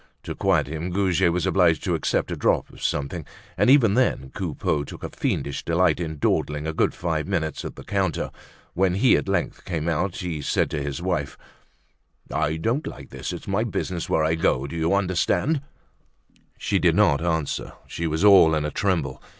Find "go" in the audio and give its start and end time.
14.33-14.65